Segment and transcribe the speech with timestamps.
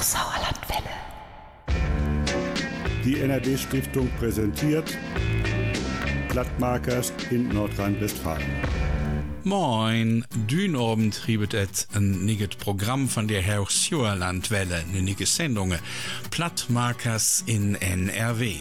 [0.00, 0.88] Hochsauerlandwelle.
[3.04, 4.96] Die NRW-Stiftung präsentiert
[6.30, 8.46] Plattmarkers in Nordrhein-Westfalen.
[9.44, 15.80] Moin, Dünobend triebet et ein niget Programm von der Hochsauerlandwelle, ne nige Sendungen.
[16.30, 18.54] Plattmarkers in NRW.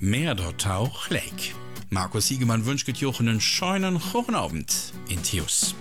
[0.00, 1.52] Mehr dort auch Lake.
[1.90, 5.74] Markus Siegemann wünscht euch einen schönen guten Abend in Tius.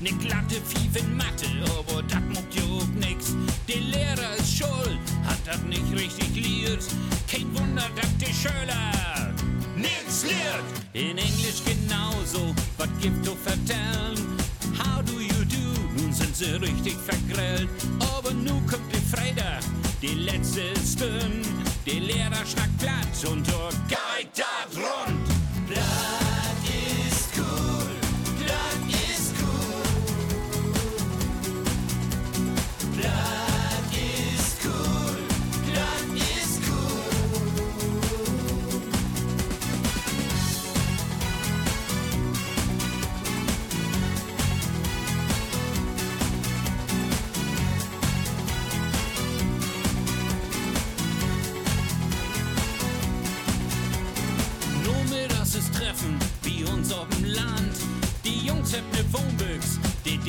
[0.00, 1.46] Ne glatte Pfiff in Mathe,
[1.78, 3.34] aber dat muckt jo nix.
[3.68, 6.82] Der Lehrer ist schuld, hat dat nicht richtig liert.
[7.30, 9.34] Kein Wunder, dat die Schüler
[9.76, 10.64] nix lehrt.
[10.94, 14.16] In Englisch genauso, was gibt du vertellen?
[14.78, 16.00] How do you do?
[16.00, 17.68] Nun sind sie richtig vergrellt.
[18.16, 19.62] Aber nu kommt die Freitag,
[20.00, 21.46] die letzte Stunde.
[21.86, 24.38] Der Lehrer schnackt platt und der geht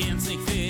[0.02, 0.61] die dern's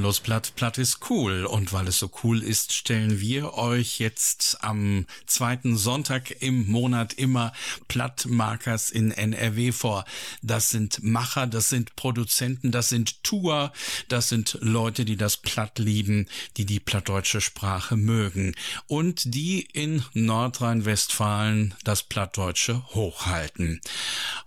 [0.00, 1.44] Gnadenlos platt, platt ist cool.
[1.44, 7.12] Und weil es so cool ist, stellen wir euch jetzt am zweiten Sonntag im Monat
[7.12, 7.52] immer
[7.88, 10.06] Plattmarkers in NRW vor.
[10.40, 13.72] Das sind Macher, das sind Produzenten, das sind Tour,
[14.08, 18.54] das sind Leute, die das Platt lieben, die die plattdeutsche Sprache mögen
[18.86, 23.82] und die in Nordrhein-Westfalen das Plattdeutsche hochhalten.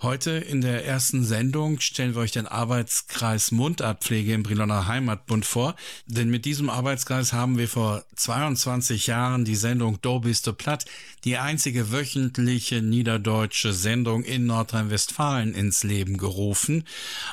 [0.02, 5.76] Heute in der ersten Sendung stellen wir euch den Arbeitskreis Mundartpflege im Briloner Heimatbund vor,
[6.06, 10.86] denn mit diesem Arbeitskreis haben wir vor 22 Jahren die Sendung Do bist du platt,
[11.24, 16.86] die einzige wöchentliche niederdeutsche Sendung in Nordrhein-Westfalen ins Leben gerufen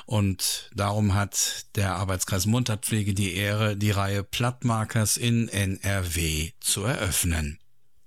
[0.07, 7.59] und darum hat der Arbeitskreis Mundartpflege die Ehre, die Reihe Plattmarkers in NRW zu eröffnen.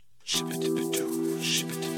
[1.40, 1.93] Wie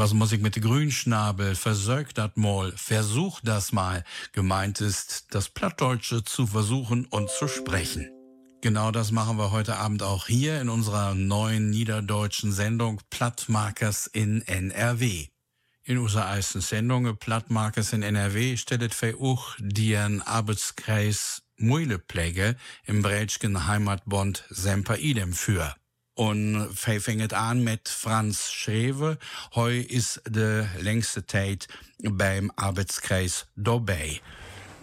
[0.00, 4.02] was muss ich mit Grünschnabel, versögt dat mal, versuch das mal.
[4.32, 8.08] Gemeint ist, das Plattdeutsche zu versuchen und zu sprechen.
[8.62, 14.40] Genau das machen wir heute Abend auch hier in unserer neuen niederdeutschen Sendung Plattmarkers in
[14.40, 15.26] NRW.
[15.84, 22.56] In unserer ersten Sendung Plattmarkers in NRW stellt für auch den Arbeitskreis Muilepläge
[22.86, 25.74] im Brelschken Heimatbond Semper Idem für.
[26.20, 29.16] Und wir fangen an mit Franz Schrewe.
[29.54, 31.66] Heu ist de längste Zeit
[32.02, 34.20] beim Arbeitskreis dabei.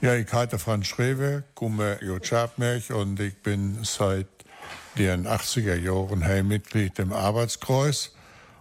[0.01, 4.25] Ja, ich heiße Franz Schrewe, komme aus Schabmerch und ich bin seit
[4.97, 8.15] den 80er Jahren Mitglied im Arbeitskreis.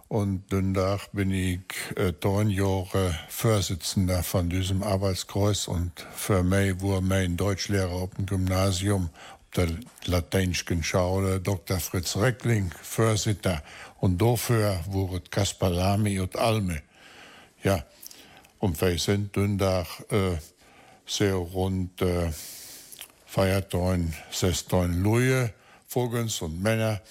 [0.07, 1.61] Und danach bin ich
[1.97, 8.25] äh, neun Jahre Vorsitzender von diesem Arbeitskreis und für mich war mein Deutschlehrer auf dem
[8.25, 9.09] Gymnasium
[9.55, 9.69] der
[10.05, 11.79] lateinischen Schule Dr.
[11.79, 13.63] Fritz Reckling, Vorsitter,
[13.99, 16.81] und dafür wurde Kaspar Lamy und Alme.
[17.63, 17.83] Ja,
[18.59, 20.37] und wir sind da äh,
[21.05, 22.31] sehr rund äh,
[23.25, 25.53] 14, 16 Luje,
[25.87, 27.01] Vogels und Männer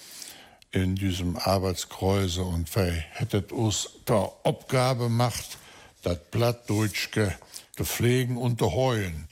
[0.71, 5.57] in diesem Arbeitskreise und wir hättet uns der Aufgabe gemacht,
[6.03, 7.37] das Plattdeutschke
[7.75, 9.27] zu pflegen und zu heulen.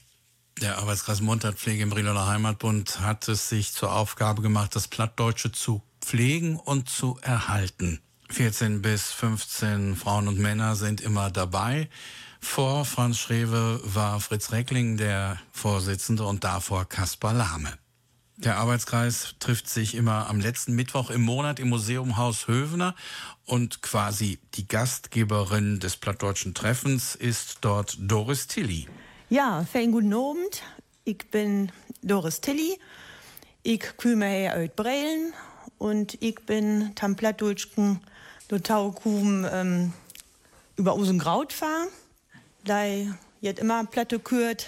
[0.62, 5.84] Der Arbeitskreis Muntertpflege im Briloner Heimatbund hat es sich zur Aufgabe gemacht, das Plattdeutsche zu
[6.00, 8.00] pflegen und zu erhalten.
[8.30, 11.90] 14 bis 15 Frauen und Männer sind immer dabei.
[12.40, 17.74] Vor Franz Schrewe war Fritz Reckling der Vorsitzende und davor Kaspar Lahme.
[18.38, 22.96] Der Arbeitskreis trifft sich immer am letzten Mittwoch im Monat im Museum Haus Hövener
[23.44, 28.88] und quasi die Gastgeberin des plattdeutschen Treffens ist dort Doris Tilly.
[29.32, 30.62] Ja, fein guten Abend.
[31.04, 31.72] Ich bin
[32.04, 32.78] Doris Tilly.
[33.64, 35.34] Ich komme her aus Breilen
[35.80, 38.02] und ich bin tam Plattdeutschen
[38.64, 39.94] Taukum ähm,
[40.76, 41.88] über unseren Graut fahren.
[42.66, 42.86] Da
[43.42, 44.68] jetzt immer Platte kürt.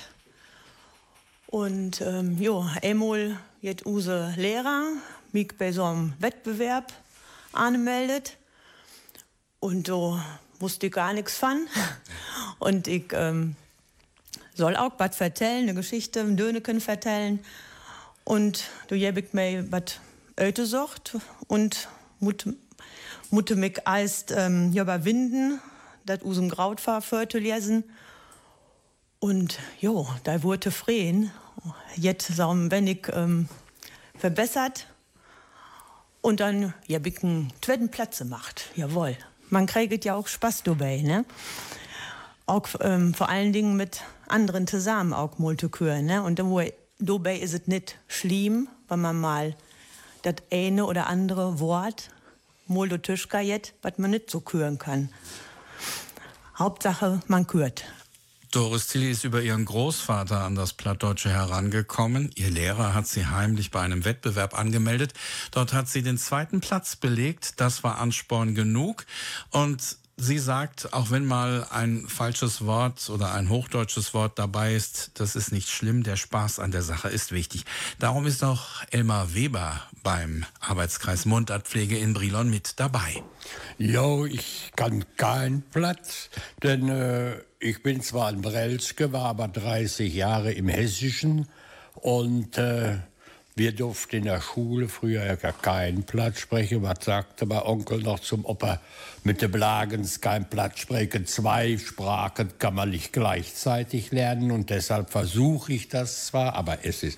[1.45, 4.81] Und ähm, jo, einmal jetzt unsere Lehrer
[5.33, 6.91] mich bei so einem Wettbewerb
[7.53, 8.37] angemeldet.
[9.59, 10.25] Und da
[10.57, 11.67] wusste ich gar nichts von.
[12.57, 13.55] Und ich ähm,
[14.57, 17.39] soll auch was vertellen, eine Geschichte im Döneken vertellen.
[18.23, 19.99] Und du ich mir was
[20.65, 21.17] sucht
[21.47, 21.87] und
[22.19, 22.45] mut,
[23.29, 25.61] mutte mich als ähm, überwinden,
[26.05, 27.83] das usem Grautfahr zu lesen.
[29.19, 31.31] Und jo, da wurde freen.
[31.95, 33.47] Jetzt sagen wenn ich ähm,
[34.17, 34.87] verbessert.
[36.21, 38.69] Und dann, ja, einen zweiten Platz gemacht.
[38.75, 39.15] Jawohl.
[39.49, 41.23] Man kriegt ja auch Spaß dabei, ne?
[42.47, 46.05] Auch ähm, vor allen Dingen mit anderen zusammen auch Multiküren.
[46.05, 46.23] Ne?
[46.23, 46.41] Und
[46.99, 49.55] dabei ist es nicht schlimm, wenn man mal
[50.23, 52.09] das eine oder andere Wort
[52.67, 55.09] Moldotischka jetzt, was man nicht so küren kann.
[56.57, 57.85] Hauptsache, man kürt.
[58.51, 62.31] Doris Tilly ist über ihren Großvater an das Plattdeutsche herangekommen.
[62.35, 65.13] Ihr Lehrer hat sie heimlich bei einem Wettbewerb angemeldet.
[65.51, 67.59] Dort hat sie den zweiten Platz belegt.
[67.59, 69.05] Das war Ansporn genug.
[69.51, 75.11] Und Sie sagt, auch wenn mal ein falsches Wort oder ein hochdeutsches Wort dabei ist,
[75.13, 76.01] das ist nicht schlimm.
[76.01, 77.65] Der Spaß an der Sache ist wichtig.
[77.99, 83.21] Darum ist auch Elmar Weber beim Arbeitskreis Mundartpflege in Brilon mit dabei.
[83.77, 86.31] Jo, ich kann keinen Platz,
[86.63, 91.47] denn äh, ich bin zwar ein Brelske, war aber 30 Jahre im Hessischen
[91.93, 92.97] und äh,
[93.57, 96.83] wir durften in der Schule früher ja gar keinen Platz sprechen.
[96.83, 98.79] Was sagte mein Onkel noch zum Opa?
[99.23, 101.25] Mit dem Lagens kein Platz sprechen.
[101.25, 107.01] Zwei Sprachen kann man nicht gleichzeitig lernen und deshalb versuche ich das zwar, aber es
[107.01, 107.17] ist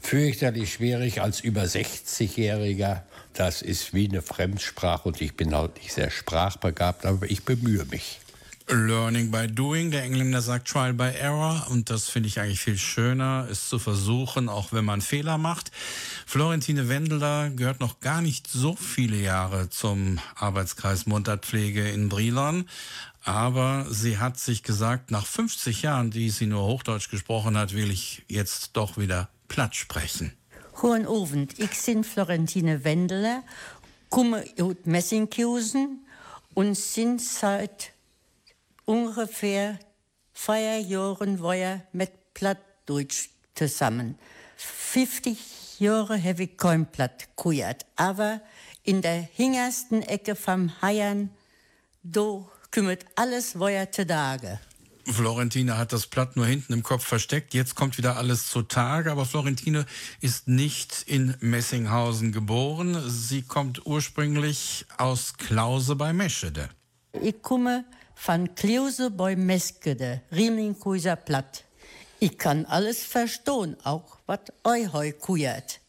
[0.00, 3.02] fürchterlich schwierig als über 60-Jähriger.
[3.34, 7.84] Das ist wie eine Fremdsprache und ich bin halt nicht sehr sprachbegabt, aber ich bemühe
[7.86, 8.20] mich.
[8.72, 9.90] Learning by doing.
[9.90, 13.80] Der Engländer sagt Trial by Error und das finde ich eigentlich viel schöner, es zu
[13.80, 15.72] versuchen, auch wenn man Fehler macht.
[16.24, 22.68] Florentine Wendeler gehört noch gar nicht so viele Jahre zum Arbeitskreis Muntertpflege in Brilon,
[23.24, 27.90] aber sie hat sich gesagt, nach 50 Jahren, die sie nur Hochdeutsch gesprochen hat, will
[27.90, 30.32] ich jetzt doch wieder platt sprechen.
[30.74, 33.42] Guten Abend, ich bin Florentine Wendeler,
[34.10, 36.06] komme aus Messinghusen
[36.54, 37.92] und sind seit
[38.90, 39.78] ungefähr
[40.32, 44.18] vier Jahren war mit Plattdeutsch zusammen.
[44.56, 48.40] 50 Jahre habe ich kein Platt gehört, aber
[48.82, 51.30] in der hintersten Ecke vom Haiern,
[52.02, 54.58] da kümmert alles weiter zu Tage.
[55.06, 57.54] Florentine hat das Platt nur hinten im Kopf versteckt.
[57.54, 59.10] Jetzt kommt wieder alles zutage.
[59.10, 59.86] Aber Florentine
[60.20, 63.00] ist nicht in Messinghausen geboren.
[63.08, 66.68] Sie kommt ursprünglich aus Klause bei Meschede.
[67.12, 67.84] Ich komme
[68.20, 71.64] von Klause bei Meskede, Riemlinghuiser Platt.
[72.18, 75.80] Ich kann alles verstehen, auch was euch heu kuiert.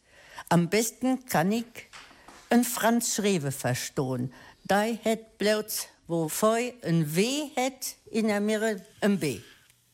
[0.48, 1.90] Am besten kann ich
[2.48, 4.32] ein Franz Schrewe verstehen.
[4.64, 9.42] Da het bloß, wo feu ein W het, in der Mirre ein B.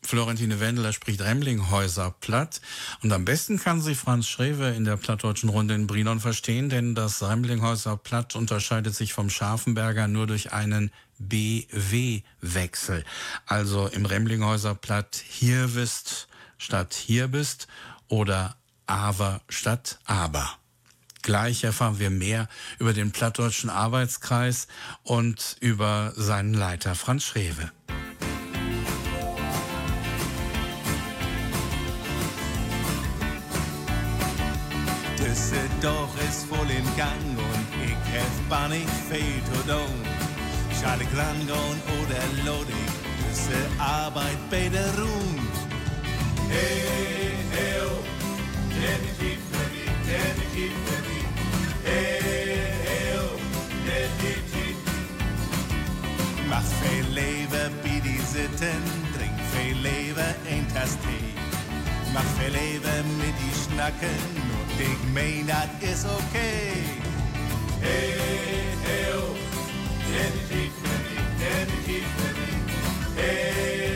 [0.02, 2.61] Florentine Wendler spricht Remlinghäuser platt.
[3.02, 6.95] Und am besten kann sich Franz Schrewe in der plattdeutschen Runde in Brilon verstehen, denn
[6.95, 13.05] das Remlinghäuser platt unterscheidet sich vom Scharfenberger nur durch einen BW-Wechsel.
[13.47, 16.28] Also im Remlinghäuser platt hier bist
[16.59, 17.69] statt hier bist
[18.09, 20.50] oder aber statt aber.
[21.23, 24.67] Gleich erfahren wir mehr über den plattdeutschen Arbeitskreis
[25.02, 27.71] und über seinen Leiter Franz Schrewe.
[35.78, 38.87] Düsseldorf ist voll im Gang und ich hef bannig
[39.66, 39.94] tun.
[40.80, 42.75] Schade Grangon oder Lodig,
[43.20, 45.54] Düsse Arbeit bei der Rund.
[46.49, 46.82] Hey,
[47.52, 48.02] hey, oh,
[48.70, 51.26] definitiv für mich, definitiv für mich.
[51.85, 52.18] Hey,
[52.85, 53.38] hey, oh,
[53.87, 54.76] definitiv.
[56.49, 58.82] Mach viel Leber, wie die Sitten,
[59.16, 61.48] trink viel Leber, ein Tass Tee.
[62.14, 64.18] Mach viel Leber mit die Schnacken
[64.58, 66.72] und ich mein, das ist okay.
[67.80, 68.14] Hey,
[68.84, 69.36] hey, oh,
[70.10, 72.64] definitiv für mich, definitiv für mich.
[73.16, 73.88] Hey, hey,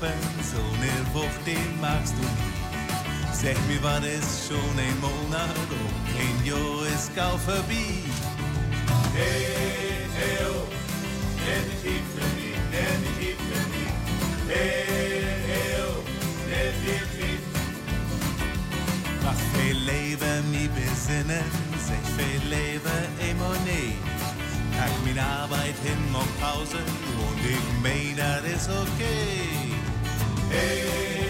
[0.00, 3.32] lopen, so ne Wucht, den magst du nie.
[3.32, 8.02] Sag mir, war das schon ein Monat und ein Jahr ist gau vorbei.
[9.14, 9.46] Hey,
[10.16, 10.66] hey, oh,
[11.46, 13.92] definitiv für mich, definitiv für mich.
[14.48, 16.02] Hey, hey, oh,
[16.48, 17.40] definitiv.
[19.24, 21.50] Mach viel Leben, mi besinnen,
[21.86, 23.00] sech viel Leben,
[23.30, 23.96] immer nie.
[24.76, 29.67] Pack min Arbeit hin auf Pause und ich mein, das ist okay.
[30.50, 31.27] Hey,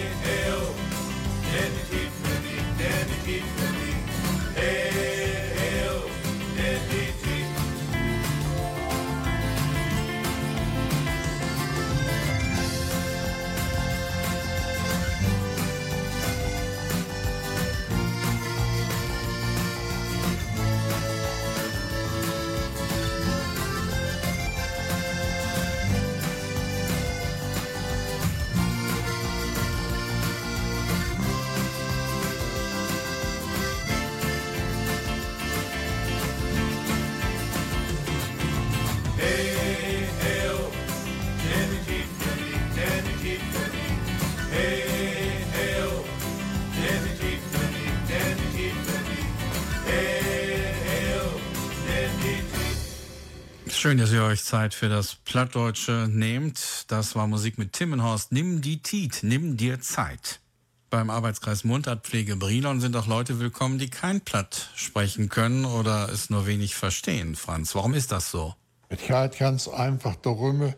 [53.79, 56.83] Schön, dass ihr euch Zeit für das Plattdeutsche nehmt.
[56.89, 58.33] Das war Musik mit Timmenhorst.
[58.33, 60.41] Nimm die Tiet, nimm dir Zeit.
[60.89, 66.29] Beim Arbeitskreis Mundartpflege Brilon sind auch Leute willkommen, die kein Platt sprechen können oder es
[66.29, 67.37] nur wenig verstehen.
[67.37, 68.53] Franz, warum ist das so?
[68.89, 70.73] Es geht ganz einfach darum,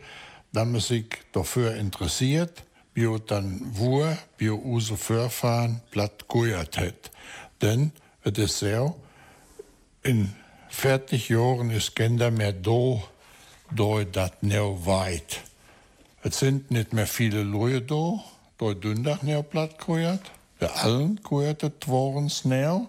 [0.54, 2.62] dass man sich dafür interessiert,
[2.94, 4.06] wie dann wo,
[4.38, 7.10] wie unsere Vorfahren platt gehört hat.
[7.64, 7.94] Denn
[8.24, 9.02] es ist so,
[10.04, 10.36] in
[10.72, 13.04] 40 Jahren ist keiner mehr da,
[13.76, 15.42] da das nicht weit.
[16.24, 18.24] Es sind nicht mehr viele Leute da,
[18.58, 20.22] da Dündach nicht platt gehört.
[20.60, 22.88] Wir allen gehört es waren näher,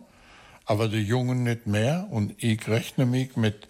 [0.64, 2.06] aber die Jungen nicht mehr.
[2.10, 3.66] Und ich rechne mich mit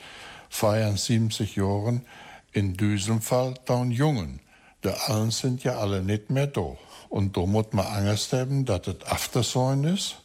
[0.51, 2.05] feiern 70 Jahren
[2.53, 4.41] in diesem Fall dann Jungen.
[4.85, 6.77] Die allen sind ja alle nicht mehr da.
[7.09, 10.17] Und da muss man Angst haben, dass es Aftersäun ist,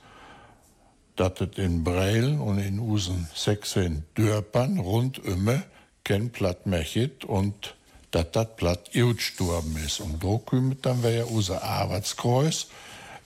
[1.17, 5.63] dass es in Breil und in unseren 16 Dörpern rundum
[6.03, 7.75] kein Platt mehr gibt und
[8.12, 10.00] dass das Platt ausgestorben ist.
[10.00, 12.67] Und da kommt dann wieder unser Arbeitskreuz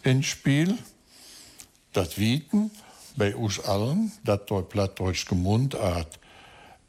[0.03, 0.77] ins Spiel.
[1.93, 2.71] Das Wieten
[3.15, 6.19] bei uns allen, dass dort plattdeutsche Mundart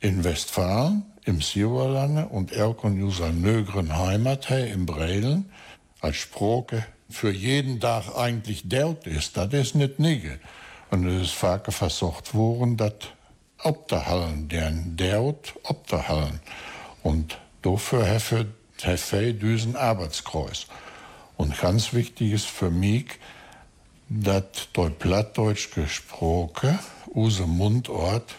[0.00, 5.50] in Westfalen, im Sauerland und auch in unserer nögeren Heimat hier in Breilen
[6.00, 10.40] als Sprache für jeden Tag eigentlich dort ist, das ist nicht nige.
[10.92, 12.92] Und es ist vaker versucht worden, das
[13.56, 16.40] abzuhalten, den dort abzuhalten.
[17.02, 18.46] Und dafür habe
[18.76, 20.66] ich diesen Arbeitskreis.
[21.38, 23.06] Und ganz wichtig ist für mich,
[24.10, 28.34] dass der Plattdeutsch gesprochen, unser Mundort,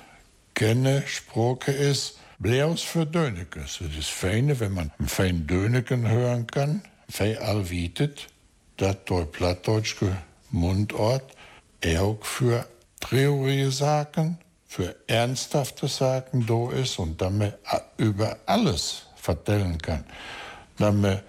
[0.53, 3.81] keine Sprache ist, bloß für Dönekes.
[3.81, 8.27] Es ist feine, wenn man ein fein Döneken hören kann, fei allwietet,
[8.77, 10.15] dass der Plattdeutsche
[10.51, 11.23] Mundort
[11.99, 12.65] auch für
[12.99, 14.37] traurige Sachen,
[14.67, 17.57] für ernsthafte Sachen da ist und damit
[17.97, 20.03] über alles vertellen kann.
[20.77, 21.23] Damit,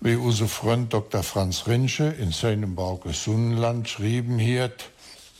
[0.00, 1.22] wie unser Freund Dr.
[1.22, 4.90] Franz Rinsche in seinem Bauke Sonnenland schrieben hat,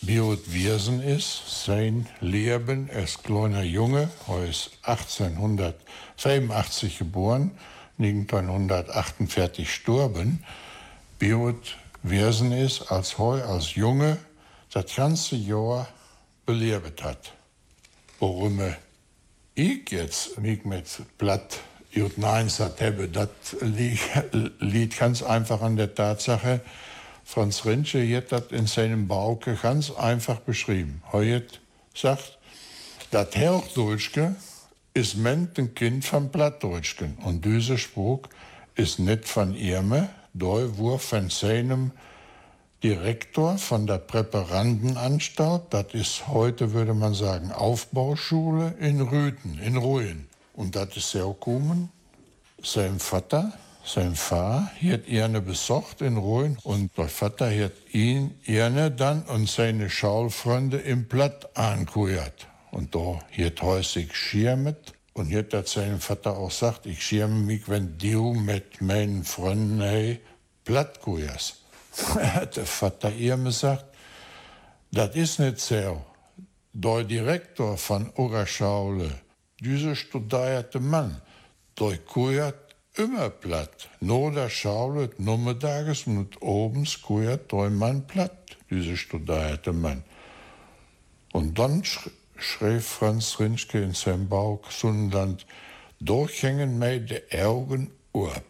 [0.02, 7.50] wie Wirsen ist, sein Leben als kleiner Junge, er ist 1885 geboren,
[7.98, 10.44] 1948 gestorben,
[11.18, 14.16] Biot Wirsen ist, als heu als Junge
[14.72, 15.88] das ganze Jahr
[16.46, 17.32] belebt hat.
[18.18, 18.60] Warum
[19.54, 20.86] ich jetzt mich mit
[21.18, 23.28] Blatt Jut Nein habe, das
[24.60, 26.60] liegt ganz einfach an der Tatsache,
[27.24, 31.02] Franz Rinsche hat das in seinem Bauke ganz einfach beschrieben.
[31.12, 31.42] Er
[31.94, 32.38] sagt,
[33.12, 34.34] das Hochdeutschke
[34.94, 37.18] ist ment ein Kind vom Plattdeutschken.
[37.24, 38.22] Und dieser Spruch
[38.74, 41.92] ist nicht von ihm, da wurde von seinem
[42.82, 50.28] Direktor von der Präparandenanstalt, das ist heute, würde man sagen, Aufbauschule in Rüten, in Ruhen.
[50.54, 51.90] Und das ist sehr gekommen.
[52.62, 53.52] Sein Vater,
[53.84, 59.46] sein Vater, hat ihn besucht in Ruhen und der Vater hat ihn gerne dann und
[59.46, 62.46] seine Schaulfreunde im Platt angehört.
[62.70, 67.40] Und da hat er sich schirmet und hat das seinem Vater auch gesagt, ich schirme
[67.40, 70.20] mich, wenn du mit meinen Freunden hey,
[70.64, 71.59] Platt gehörst.
[71.92, 73.86] Hat der Vater ihr gesagt,
[74.92, 76.04] das ist nicht so.
[76.72, 79.10] Der Direktor von Ogaschaule,
[79.60, 81.20] dieser studierte Mann,
[81.78, 83.88] der kuert immer platt.
[84.00, 90.04] Nur der Schaule, Nummertages und obens kuert der Mann platt, dieser studierte Mann.
[91.32, 95.46] Und dann sch schrieb Franz Rinschke in seinem Bauch Sonnenland,
[96.00, 98.49] durchhängen mir die Augen ab.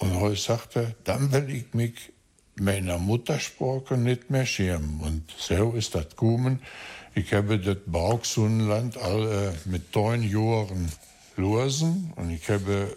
[0.00, 2.12] Und er sagte, dann will ich mich
[2.56, 5.00] meiner Muttersprache nicht mehr schämen.
[5.00, 6.60] Und so ist das gekommen.
[7.14, 10.90] Ich habe das Bauchsundland all äh, mit neun Jahren
[11.36, 12.96] losen und ich habe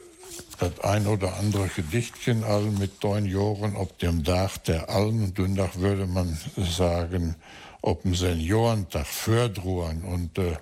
[0.60, 5.38] das ein oder andere Gedichtchen all mit neun Jahren auf dem Dach der Alm und
[5.38, 7.36] Dündach würde man sagen,
[7.82, 10.58] auf dem Seniorentag fördruhen und äh,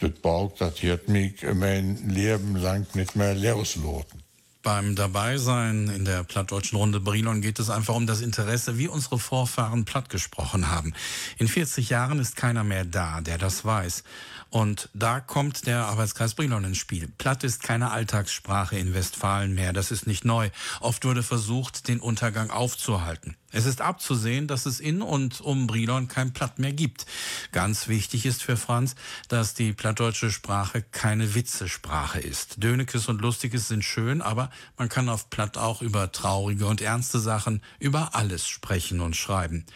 [0.00, 4.21] das Bauch, das hat mich mein Leben lang nicht mehr losloten.
[4.62, 9.18] Beim Dabeisein in der plattdeutschen Runde Brilon geht es einfach um das Interesse, wie unsere
[9.18, 10.94] Vorfahren platt gesprochen haben.
[11.36, 14.04] In 40 Jahren ist keiner mehr da, der das weiß.
[14.50, 17.08] Und da kommt der Arbeitskreis Brilon ins Spiel.
[17.18, 19.72] Platt ist keine Alltagssprache in Westfalen mehr.
[19.72, 20.50] Das ist nicht neu.
[20.78, 23.36] Oft wurde versucht, den Untergang aufzuhalten.
[23.52, 27.06] Es ist abzusehen, dass es in und um Brilon kein Platt mehr gibt.
[27.52, 28.94] Ganz wichtig ist für Franz,
[29.28, 32.62] dass die plattdeutsche Sprache keine Witzesprache ist.
[32.62, 37.20] Dönekes und Lustiges sind schön, aber man kann auf Platt auch über traurige und ernste
[37.20, 39.66] Sachen, über alles sprechen und schreiben.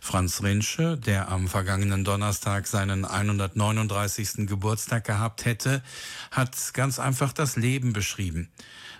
[0.00, 4.46] Franz Rinsche, der am vergangenen Donnerstag seinen 139.
[4.46, 5.82] Geburtstag gehabt hätte,
[6.30, 8.48] hat ganz einfach das Leben beschrieben.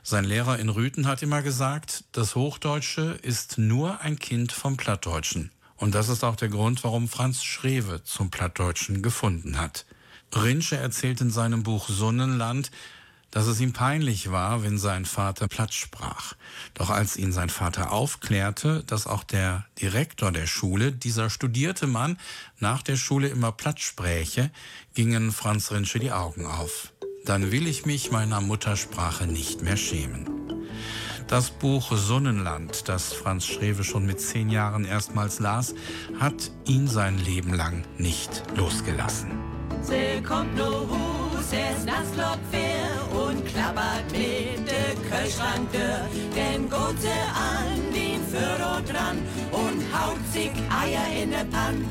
[0.06, 5.50] Sein Lehrer in Rüten hat immer gesagt, das Hochdeutsche ist nur ein Kind vom Plattdeutschen.
[5.76, 9.86] Und das ist auch der Grund, warum Franz Schrewe zum Plattdeutschen gefunden hat.
[10.36, 12.70] Rinsche erzählt in seinem Buch Sonnenland,
[13.30, 16.34] dass es ihm peinlich war, wenn sein Vater Platt sprach.
[16.74, 22.18] Doch als ihn sein Vater aufklärte, dass auch der Direktor der Schule, dieser studierte Mann,
[22.58, 24.50] nach der Schule immer Platt spräche,
[24.92, 26.92] gingen Franz Rinsche die Augen auf
[27.24, 30.28] dann will ich mich meiner Muttersprache nicht mehr schämen.
[31.26, 35.74] Das Buch Sonnenland, das Franz Schrewe schon mit zehn Jahren erstmals las,
[36.20, 39.30] hat ihn sein Leben lang nicht losgelassen.
[39.82, 47.92] Sie kommt nur Hus, es Klopfer und klappert mit der Kühlschranktür, denn geht sie an
[47.94, 49.18] den Führer dran
[49.50, 51.84] und haut sich Eier in der Pann.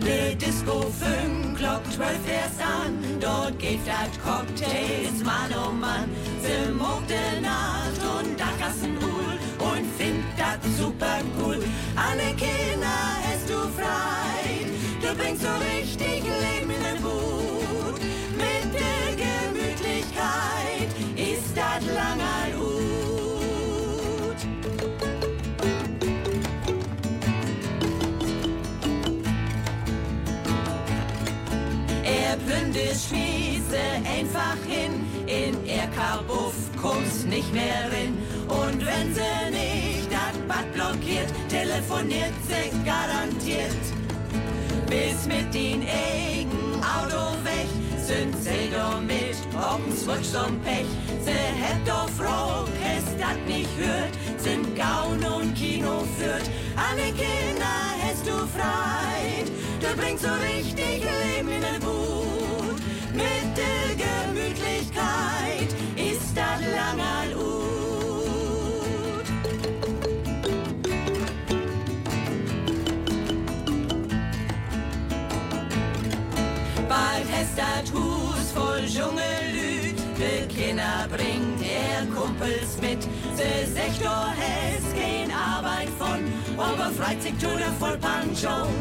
[0.00, 6.08] De Disco 5, Glock 12 erst an, dort gibt dat Cocktails, Mann oh Mann,
[37.54, 38.12] mehr rein.
[38.48, 43.84] Und wenn sie nicht das Bad blockiert, telefoniert sie garantiert.
[44.90, 49.24] Bis mit den Egen Auto weg, sind sie doch mit
[50.06, 50.86] Wutsch zum Pech.
[51.24, 56.48] Sie hätt doch froh, es dat nicht hört, sind Gaun und Kino führt.
[56.76, 59.44] Alle Kinder hast du frei,
[59.80, 62.78] du bringst so richtig Leben in den Wut.
[63.14, 67.23] Mit der Gemütlichkeit ist das langer
[77.56, 83.02] Das Hus voll Dschungellüt, de Kinder bringt er Kumpels mit.
[83.36, 86.20] Se secht oh, es kein Arbeit von,
[86.58, 88.74] aber Freizeit tut er voll Pension.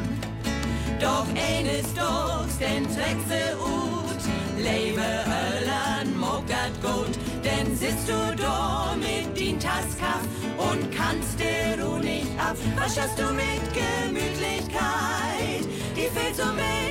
[1.00, 4.24] Doch eines Tages, den trägt se ut,
[4.58, 10.24] lebe Öllern, mockert gut, denn sitzt du da mit din Taskaff
[10.58, 12.58] und kannst dir nicht ab.
[12.76, 15.66] Was schaffst du mit Gemütlichkeit?
[15.96, 16.83] Die fehlt so mit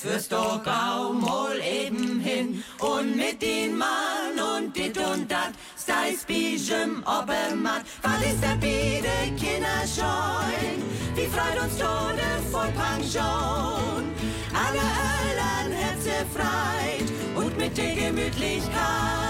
[0.00, 2.64] fürs kaum mal eben hin.
[2.78, 7.84] Und mit den Mann und dit und dat, steis Bijum obermatt.
[8.02, 10.78] Was ist der Biede Kinder scheun?
[11.14, 14.02] Wie freut uns Tode voll Pension.
[14.54, 14.82] Alle
[15.28, 19.29] Öllern Herze freit und mit der Gemütlichkeit.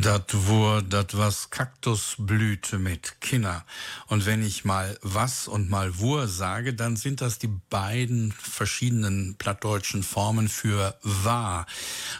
[0.00, 3.64] Dat wur, dat was Kaktusblüte mit Kinner.
[4.08, 9.36] Und wenn ich mal was und mal wur sage, dann sind das die beiden verschiedenen
[9.36, 11.66] plattdeutschen Formen für war.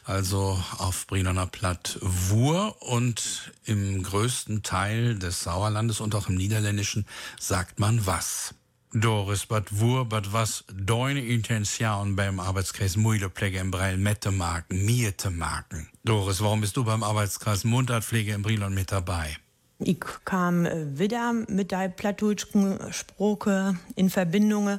[0.05, 7.07] Also auf Brienerner Platt wur und im größten Teil des Sauerlandes und auch im Niederländischen
[7.41, 8.55] sagt man was.
[8.97, 15.17] Doris, bad wur, bad was deine Intention beim Arbeitskreis Mühlepflege im Breil Mette marken, mir
[15.17, 15.89] te marken.
[16.05, 19.37] Doris, warum bist du beim Arbeitskreis Mundartpflege im Brilon mit dabei?
[19.81, 24.79] Ich kam äh, wieder mit der plattdeutschen Sprache in Verbindung.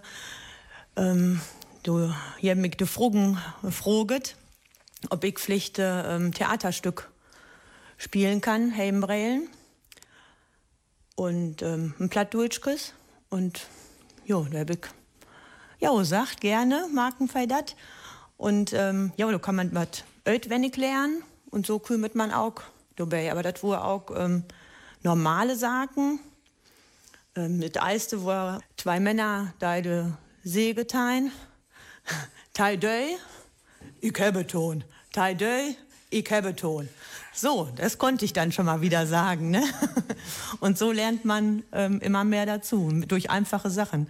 [0.96, 1.42] Ähm,
[1.84, 4.38] du hier mich froget,
[5.10, 7.12] ob ich vielleicht ähm, Theaterstück
[7.98, 9.50] spielen kann, hier im Breilen.
[11.16, 12.94] Und ähm, ein Plattdeutschkes.
[13.30, 13.68] Und
[14.26, 14.80] ja, da hab ich
[15.80, 17.76] ja gesagt, gerne, Markenfei dat.
[18.38, 22.56] Und ähm, ja, da kann man was ödwendig lernen und so kümmert man auch
[22.96, 23.32] dabei.
[23.32, 24.44] Aber das war auch ähm,
[25.04, 26.20] normale Sachen.
[27.36, 30.06] Ähm, das erste war zwei Männer, da de
[30.44, 31.32] See getein.
[32.54, 33.16] Tai döi,
[34.02, 34.84] ich habe Ton.
[35.12, 35.76] Tai döi,
[36.16, 36.88] ich habe Ton.
[37.34, 39.50] So, das konnte ich dann schon mal wieder sagen.
[39.52, 39.64] Ne?
[40.62, 44.08] Und so lernt man ähm, immer mehr dazu, durch einfache Sachen.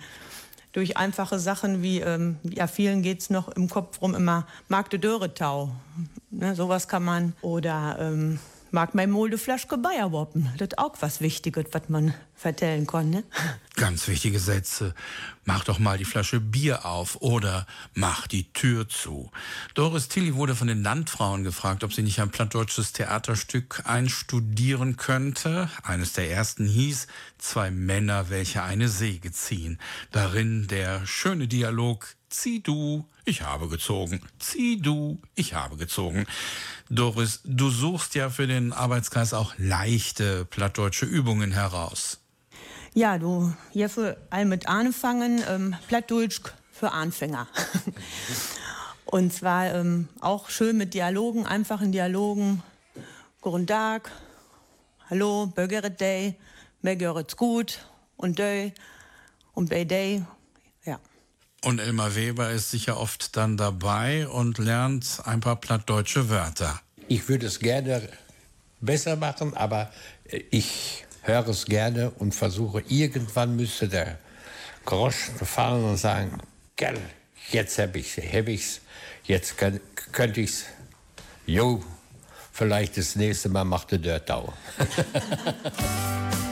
[0.72, 5.72] Durch einfache Sachen wie, ähm, ja, vielen geht's noch im Kopf rum immer Magde Döretau.
[6.30, 7.34] Ne, sowas kann man.
[7.42, 8.40] Oder ähm,
[8.76, 10.52] mag mein Molde Flaschke Bayer woppen.
[10.58, 13.10] Das auch was Wichtiges, was man vertellen kann.
[13.10, 13.24] Ne?
[13.78, 14.94] Ganz wichtige Sätze.
[15.46, 19.32] Mach doch mal die Flasche Bier auf oder mach die Tür zu.
[19.76, 25.70] Doris Tilly wurde von den Landfrauen gefragt, ob sie nicht ein plattdeutsches Theaterstück einstudieren könnte.
[25.84, 27.08] Eines der ersten hieß
[27.38, 29.80] Zwei Männer, welche eine Säge ziehen.
[30.12, 34.20] Darin der schöne Dialog Zieh du, ich habe gezogen.
[34.40, 36.28] Zieh du, ich habe gezogen.
[36.90, 42.20] Doris, du suchst ja für den Arbeitskreis auch leichte plattdeutsche Übungen heraus.
[42.94, 46.42] Ja, du, hier für all mit anfangen, ähm, Plattdeutsch
[46.74, 47.48] für Anfänger.
[49.06, 52.62] Und zwar ähm, auch schön mit Dialogen, einfachen Dialogen.
[53.40, 54.12] Guten Tag,
[55.10, 56.36] hallo, Bögeret Day,
[56.82, 57.80] mir geht's gut
[58.18, 58.74] und Day
[59.54, 60.26] und bei Day.
[61.66, 66.80] Und Elmar Weber ist sicher oft dann dabei und lernt ein paar plattdeutsche Wörter.
[67.08, 68.08] Ich würde es gerne
[68.82, 69.92] besser machen, aber
[70.26, 74.20] äh, ich höre es gerne und versuche, irgendwann müsste der
[74.86, 76.38] Groschen fallen und sagen,
[76.76, 77.00] gell,
[77.50, 78.82] jetzt hab ich's, hab ich's,
[79.24, 79.80] jetzt kann,
[80.12, 80.66] könnte ich's,
[81.48, 81.84] jo,
[82.54, 84.54] vielleicht das nächste Mal macht der Dörtau.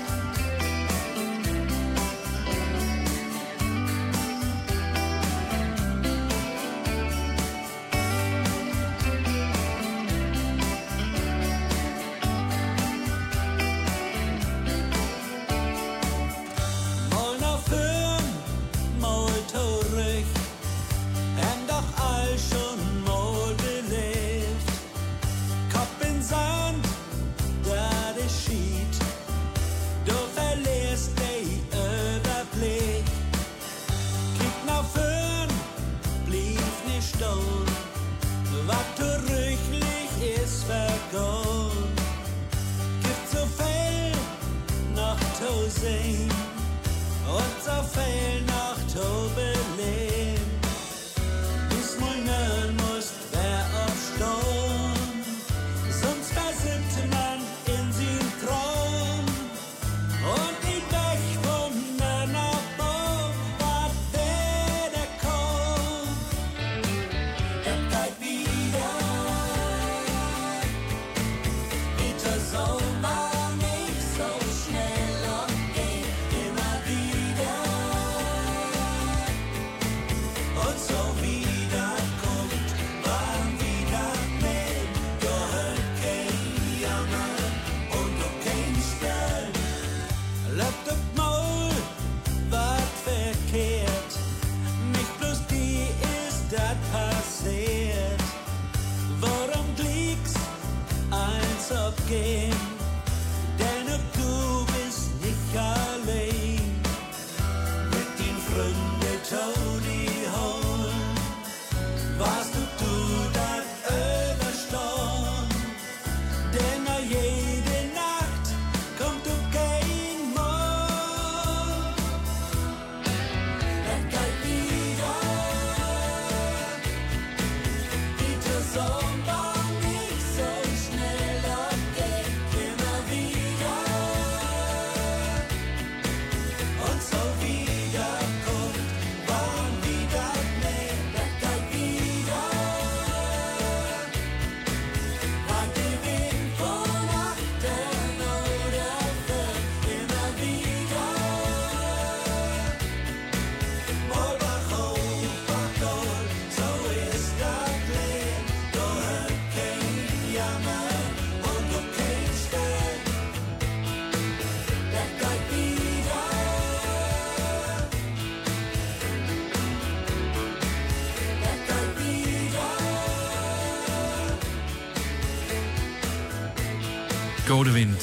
[177.53, 178.01] Godewind.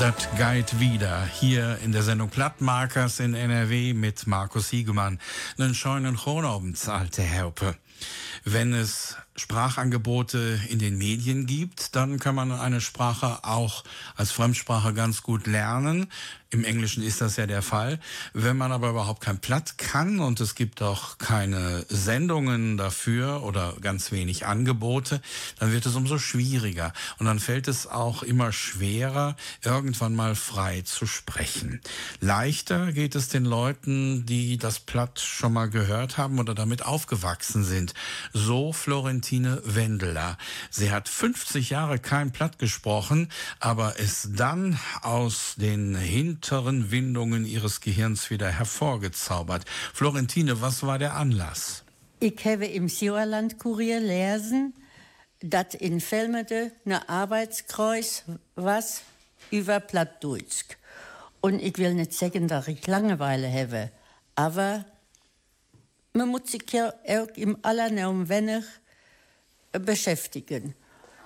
[0.00, 5.20] Das geht wieder hier in der Sendung Plattmarkers in NRW mit Markus Hiegemann.
[5.58, 7.76] Einen schönen Chronabend, alte Herpe.
[8.42, 13.84] Wenn es Sprachangebote in den Medien gibt, dann kann man eine Sprache auch
[14.16, 16.08] als Fremdsprache ganz gut lernen.
[16.52, 17.98] Im Englischen ist das ja der Fall.
[18.34, 23.74] Wenn man aber überhaupt kein Platt kann und es gibt auch keine Sendungen dafür oder
[23.80, 25.22] ganz wenig Angebote,
[25.58, 26.92] dann wird es umso schwieriger.
[27.18, 29.34] Und dann fällt es auch immer schwerer,
[29.64, 31.80] irgendwann mal frei zu sprechen.
[32.20, 37.64] Leichter geht es den Leuten, die das Platt schon mal gehört haben oder damit aufgewachsen
[37.64, 37.94] sind.
[38.34, 40.36] So Florentine Wendeler.
[40.68, 45.94] Sie hat 50 Jahre kein Platt gesprochen, aber es dann aus den
[46.42, 49.64] hinteren Windungen ihres Gehirns wieder hervorgezaubert.
[49.94, 51.84] Florentine, was war der Anlass?
[52.18, 54.74] Ich habe im Sauerland-Kurier lesen,
[55.40, 58.24] dass in Velmede eine Arbeitskreis
[58.56, 59.02] was
[59.52, 60.64] über Plattdeutsch.
[61.40, 63.92] Und ich will nicht sagen, dass ich Langeweile habe,
[64.34, 64.84] aber
[66.12, 68.64] man muss sich ja auch im Allernaum wenig
[69.70, 70.74] beschäftigen.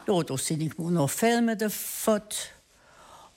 [0.06, 2.52] Ja, da sind ich nur noch Velmede fort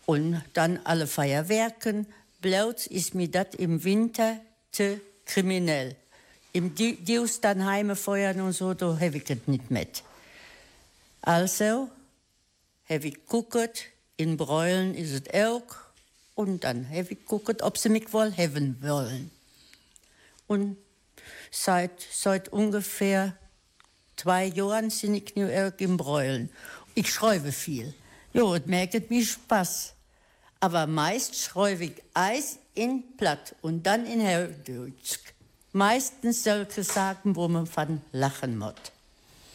[0.09, 2.07] und dann alle Feuerwerken.
[2.41, 4.39] Bloß ist mir das im Winter
[4.71, 5.95] zu kriminell.
[6.51, 10.01] Im Dius dann heime feuern und so, da habe ich das nicht mit.
[11.21, 11.91] Also
[12.89, 13.85] habe ich geguckt,
[14.17, 15.75] in Bräulen ist es auch.
[16.33, 19.29] Und dann habe ich geguckt, ob sie mich wohl haben wollen.
[20.47, 20.77] Und
[21.51, 23.37] seit, seit ungefähr
[24.15, 26.49] zwei Jahren sind ich nu auch im Bräulen.
[26.95, 27.93] Ich schreibe viel.
[28.33, 29.93] Jo, es merkt mir Spaß.
[30.59, 35.19] Aber meist schreibe ich Eis in Platt und dann in Herrdeutsch.
[35.71, 38.73] Meistens solche Sachen, wo man von lachen muss.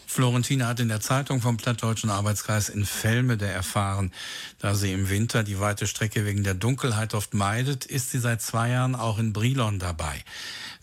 [0.07, 4.13] Florentine hat in der Zeitung vom Plattdeutschen Arbeitskreis in Velmede erfahren,
[4.61, 8.41] da sie im Winter die weite Strecke wegen der Dunkelheit oft meidet, ist sie seit
[8.41, 10.23] zwei Jahren auch in Brilon dabei.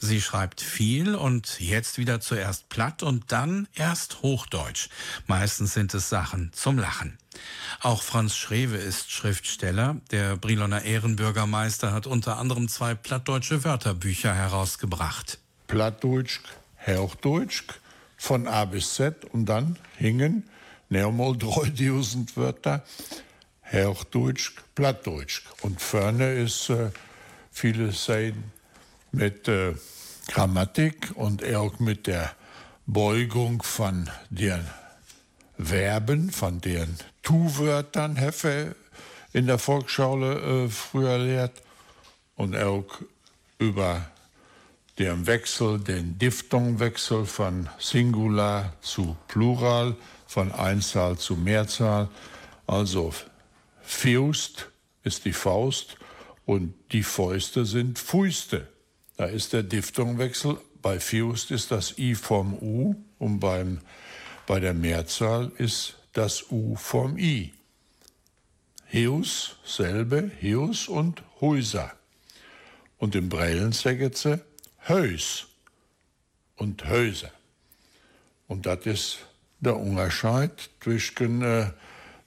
[0.04, 4.90] Sie schreibt viel und jetzt wieder zuerst platt und dann erst Hochdeutsch.
[5.28, 7.20] Meistens sind es Sachen zum Lachen.
[7.82, 9.98] Auch Franz Schrewe ist Schriftsteller.
[10.10, 15.38] Der Briloner Ehrenbürgermeister hat unter anderem zwei plattdeutsche Wörterbücher herausgebracht.
[15.68, 16.40] Plattdeutsch,
[16.88, 17.66] Hochdeutsch,
[18.18, 20.50] von A bis Z und dann hingen
[20.90, 22.84] nochmal 3000 Wörter
[23.72, 25.44] Hochdeutsch, Plattdeutsch.
[25.62, 26.90] Und vorne ist äh,
[27.52, 28.52] viele Seiten
[29.12, 29.74] mit äh,
[30.32, 32.32] Grammatik und auch mit der
[32.86, 34.66] Beugung von den
[35.60, 38.78] Verben, von den Tu-Wörtern Heffe
[39.34, 41.62] in der Volksschule äh, früher lehrt
[42.38, 42.86] und auch
[43.60, 44.10] über
[44.98, 52.08] den Wechsel, den Diphthongwechsel von Singular zu Plural, von Einzahl zu Mehrzahl.
[52.68, 53.14] Also
[53.82, 54.70] Faust
[55.04, 55.98] ist die Faust
[56.46, 58.71] und die Fäuste sind Fäuste.
[59.22, 60.58] Da ist der Diphthongwechsel.
[60.82, 63.78] Bei Faust ist das I vom U und beim,
[64.48, 67.54] bei der Mehrzahl ist das U vom I.
[68.92, 71.92] Heus, selbe, Heus und Häuser.
[72.98, 74.42] Und im Brellen sagen sie
[74.88, 75.46] Hös
[76.56, 77.30] und Häuser.
[78.48, 79.20] Und das ist
[79.60, 81.70] der Unterschied zwischen äh,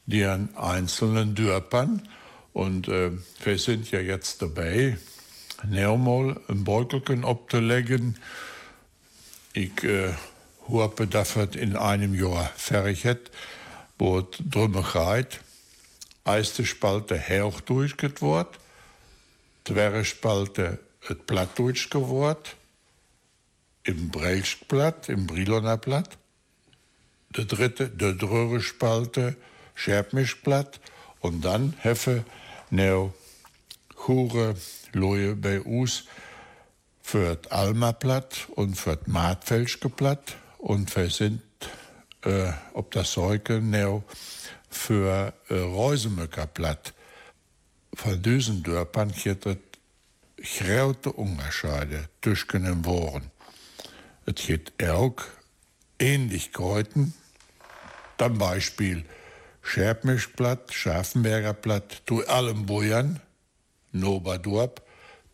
[0.06, 2.08] den einzelnen Dörpern.
[2.52, 3.10] Und äh,
[3.42, 4.96] wir sind ja jetzt dabei,
[5.68, 8.18] nochmal ein Beutelchen abzulegen.
[9.52, 10.12] Ich äh,
[10.68, 13.30] hoffe, dass wir in einem Jahr fertig hat,
[13.98, 15.40] wo es drum geht.
[16.24, 18.56] Erste Spalte Hochdeutsch geworden,
[19.64, 22.48] zweite Spalte het Plattdeutsch geworden,
[23.82, 26.16] im Breilschblatt, im Briloner Blatt.
[27.36, 29.36] Der dritte, der dritte Spalte
[29.74, 30.80] Scherpmischblatt
[31.20, 32.24] und dann heffe
[32.70, 33.12] neo
[34.06, 34.54] Hure
[34.94, 36.04] Loje bei uns
[37.02, 41.42] für das Alma-Blatt und für das Martfelschke Blatt und wir sind
[42.24, 44.02] äh, ob das Säuke neo
[44.70, 46.94] für äh, Reusemöcker Blatt.
[47.94, 49.56] Von diesen Dörpern gibt es
[50.58, 53.30] große Unterschiede zwischen den Worten.
[54.26, 55.16] Es gibt auch
[55.98, 57.14] Ähnlichkeiten,
[58.18, 59.04] zum Beispiel
[59.62, 63.20] Scherpmischblatt, Scharfenberger Blatt, zu allem Bujern,
[63.94, 64.82] Noberdorp,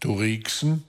[0.01, 0.85] zu Rieksen,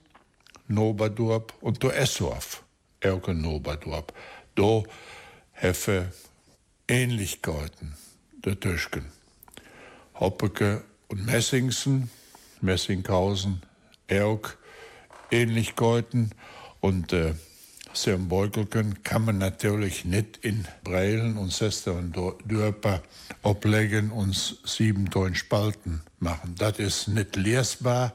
[0.68, 2.62] Noberdorp und Essorf,
[3.04, 4.12] auch Noberdorp.
[4.54, 4.82] Da
[5.52, 6.12] heffe
[6.86, 7.94] Ähnlichkeiten
[8.44, 9.06] der Tischken.
[10.14, 12.10] Hoppeke und Messingsen,
[12.60, 13.62] Messinghausen,
[14.06, 14.58] Erg,
[15.30, 16.30] Ähnlichkeiten
[16.80, 17.34] und äh,
[18.28, 23.02] Beugelken kann man natürlich nicht in Breilen und Sester und Dörper
[23.42, 26.54] ablegen und sieben Ton Spalten machen.
[26.58, 28.14] Das ist nicht lesbar,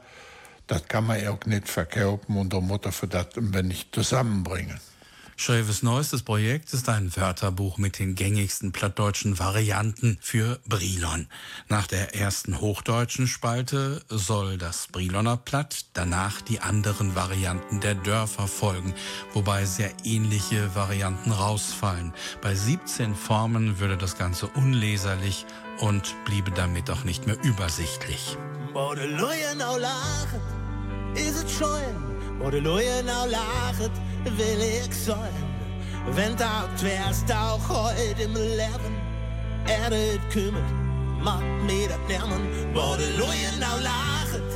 [0.66, 4.80] das kann man auch nicht verkaufen und der Mutter für das wenn nicht zusammenbringen.
[5.40, 11.28] Schreves neuestes Projekt ist ein Wörterbuch mit den gängigsten plattdeutschen Varianten für Brilon.
[11.68, 18.48] Nach der ersten hochdeutschen Spalte soll das Briloner Platt, danach die anderen Varianten der Dörfer
[18.48, 18.92] folgen,
[19.32, 22.12] wobei sehr ähnliche Varianten rausfallen.
[22.42, 25.46] Bei 17 Formen würde das Ganze unleserlich
[25.78, 28.36] und bliebe damit auch nicht mehr übersichtlich.
[31.14, 33.90] Is het schoon, maar de loeien nou lachen
[34.36, 35.32] will ich sein.
[36.14, 38.94] Wenn auch wärst auch heute im Leben,
[39.66, 40.62] er het kümmert,
[41.22, 42.48] macht mir das nehmen.
[42.74, 44.50] Wo de Leute now lachet,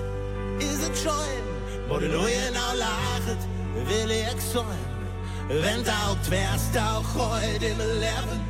[0.59, 1.43] ist es schön.
[1.89, 3.43] Wo de Leute now lachet,
[3.87, 4.64] will ich sein.
[5.49, 8.41] Wenn auch wärst auch heute im Leben,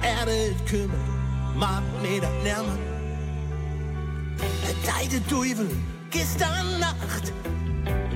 [0.00, 1.08] er het kümmert,
[1.54, 2.78] macht mir das nehmen.
[4.38, 5.68] Der deide Teufel
[6.10, 7.32] gestern Nacht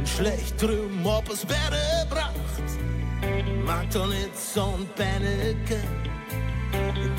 [0.06, 2.34] schlecht drum op es Bett bracht.
[3.64, 5.80] Mag doch nicht so'n Panneke.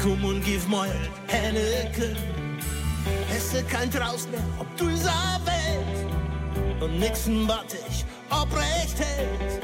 [0.02, 0.90] Komm und gib mal
[1.28, 2.16] Henneke.
[3.36, 6.82] Es ist kein Traus mehr, ob du dieser Welt.
[6.82, 9.62] Und nixen, wat ich obrecht hält.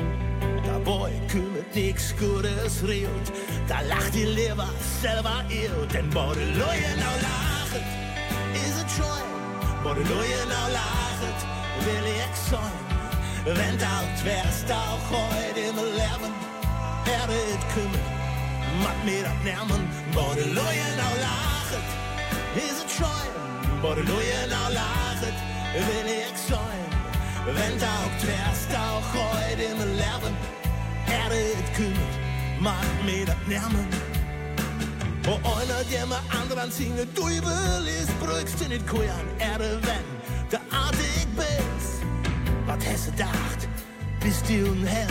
[0.65, 3.27] Da boy kümmert nix Gutes reut.
[3.67, 4.69] Da lacht die Leber
[5.01, 5.87] selber ihr.
[5.93, 7.87] Denn bo de Leute now lachet,
[8.53, 9.25] is es schon.
[9.83, 11.39] Bo de Leute now lachet,
[11.85, 12.92] will ich sein.
[13.45, 16.31] Wenn alt wärst auch heute im Leben,
[17.05, 18.09] er wird kümmert,
[18.81, 19.25] macht mir
[20.13, 21.87] wo die Leute auch lachet,
[22.89, 23.31] schön,
[23.81, 25.35] wo die Leute auch lachet,
[25.75, 26.85] will ich sein.
[27.45, 30.35] Wenn alt wärst auch heute im Leben,
[31.07, 32.15] er wird kümmert,
[32.61, 33.87] macht mir das Nerven.
[35.23, 40.49] Wo einer, der mir anderen singe, du will, ist brückst du nicht kujan, er wenn,
[40.49, 41.22] der wat
[42.85, 43.67] hast du gedacht?
[44.19, 45.09] Bist du ein Held?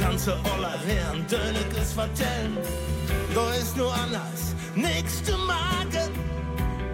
[0.00, 2.58] Kannst du aller Herren Dönekes vertellen?
[3.34, 4.54] Da ist nur anders,
[5.24, 6.10] zu magen.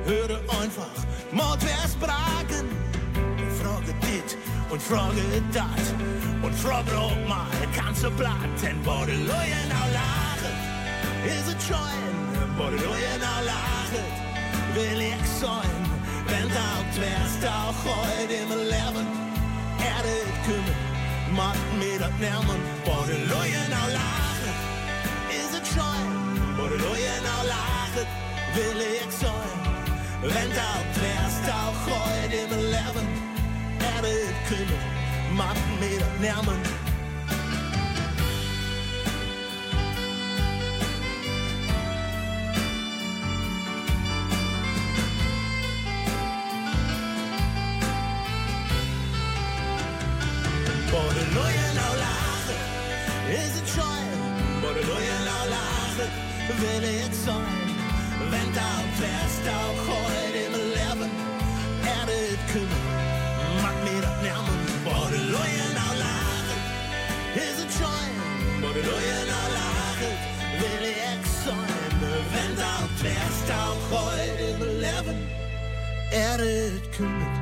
[0.04, 0.96] Höre einfach,
[1.32, 2.68] Mord wär's bragen.
[3.62, 4.36] Frage dit
[4.70, 5.22] und frage
[5.52, 5.84] dat
[6.42, 7.46] und frage auch mal,
[7.76, 10.54] kannst du platt, denn die Leute now lachen,
[11.26, 12.14] es scheuen,
[12.56, 14.04] wo die Leute now lachen,
[14.74, 15.80] will ich sein,
[16.26, 19.29] wenn auch wärst, auch heute im Leben
[19.82, 20.78] er het kunnen.
[21.34, 24.54] Maakt me dat nemen, voor de looien nou lachen.
[25.38, 25.50] Is
[26.56, 28.06] voor de looien nou lachen,
[28.54, 29.60] wil ik zijn.
[30.20, 33.08] Wenn du wärst auch heute im Leben,
[33.78, 34.84] er kümmert,
[35.34, 36.60] macht mir nehmen.
[36.60, 36.89] Både
[57.24, 57.60] sein.
[58.30, 61.10] Wenn du wärst auch heute im Leben,
[61.84, 64.56] er det kümmern, mag mir das nehmen.
[64.84, 65.96] Både løjen og
[67.36, 68.06] is het scheu,
[68.60, 70.00] både løjen og
[70.60, 72.00] will ich sein.
[72.34, 75.18] Wenn du wärst auch heute im Leben,
[76.12, 77.36] er det kümmert,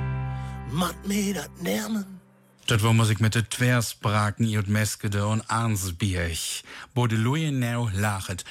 [0.70, 2.18] mag mir das nehmen.
[2.66, 6.64] Dat war Musik mit de Twerspraken Iot Meskede und Arnsbierch,
[6.94, 7.50] wo de Louis
[7.94, 8.44] lachet,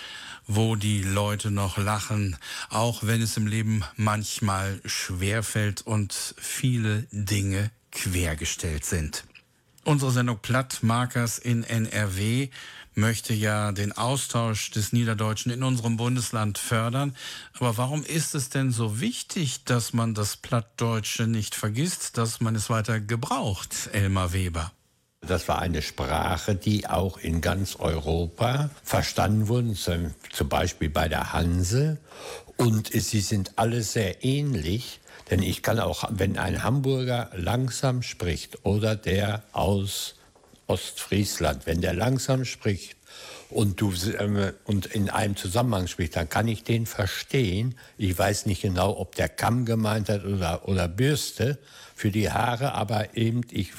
[0.47, 2.37] wo die Leute noch lachen,
[2.69, 9.25] auch wenn es im Leben manchmal schwerfällt und viele Dinge quergestellt sind.
[9.83, 12.49] Unsere Sendung Plattmarkers in NRW
[12.97, 17.15] möchte ja den Austausch des Niederdeutschen in unserem Bundesland fördern.
[17.53, 22.55] Aber warum ist es denn so wichtig, dass man das Plattdeutsche nicht vergisst, dass man
[22.55, 24.71] es weiter gebraucht, Elmar Weber?
[25.21, 29.75] Das war eine Sprache, die auch in ganz Europa verstanden wurde,
[30.31, 31.97] zum Beispiel bei der Hanse.
[32.57, 34.99] Und sie sind alle sehr ähnlich.
[35.29, 40.15] Denn ich kann auch, wenn ein Hamburger langsam spricht oder der aus
[40.67, 42.95] Ostfriesland, wenn der langsam spricht
[43.49, 47.75] und, du, ähm, und in einem Zusammenhang spricht, dann kann ich den verstehen.
[47.97, 51.57] Ich weiß nicht genau, ob der Kamm gemeint hat oder, oder Bürste
[51.95, 53.71] für die Haare, aber eben, ich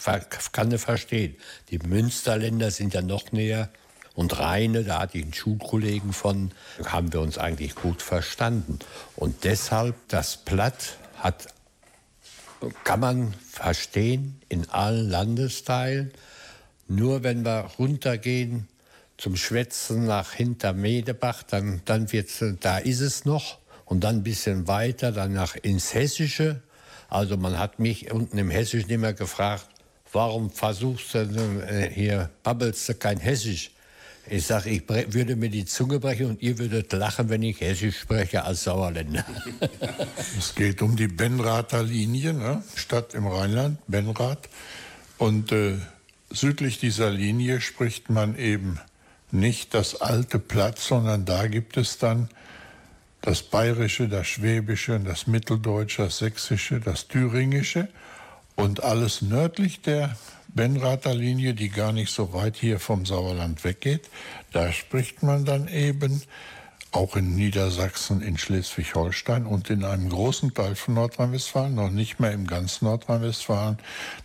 [0.52, 1.36] kann es verstehen.
[1.70, 3.68] Die Münsterländer sind ja noch näher
[4.14, 6.50] und Rheine, da hatte ich einen Schulkollegen von,
[6.84, 8.80] haben wir uns eigentlich gut verstanden.
[9.14, 11.46] Und deshalb das Platt hat,
[12.82, 16.10] kann man verstehen in allen Landesteilen.
[16.88, 18.66] Nur wenn wir runtergehen
[19.18, 23.58] zum Schwätzen nach hinter Medebach, dann, dann wird's, da ist es noch.
[23.84, 26.62] Und dann ein bisschen weiter, dann nach ins Hessische.
[27.08, 29.66] Also man hat mich unten im Hessischen immer gefragt,
[30.12, 33.70] warum versuchst du denn, äh, hier, babbelst du kein Hessisch?
[34.30, 38.00] Ich sage, ich würde mir die Zunge brechen und ihr würdet lachen, wenn ich Hessisch
[38.00, 39.24] spreche als Sauerländer.
[40.38, 42.62] es geht um die Benrather Linie, ne?
[42.74, 44.50] Stadt im Rheinland, Benrath.
[45.16, 45.78] Und äh,
[46.30, 48.80] südlich dieser Linie spricht man eben
[49.30, 52.28] nicht das alte Platt, sondern da gibt es dann
[53.20, 57.88] das Bayerische, das Schwäbische, das Mitteldeutsche, das Sächsische, das Thüringische
[58.56, 60.16] und alles nördlich der
[60.48, 64.08] Benrather Linie, die gar nicht so weit hier vom Sauerland weggeht,
[64.52, 66.22] da spricht man dann eben
[66.92, 72.32] auch in Niedersachsen, in Schleswig-Holstein und in einem großen Teil von Nordrhein-Westfalen, noch nicht mehr
[72.32, 73.78] im ganzen Nordrhein-Westfalen,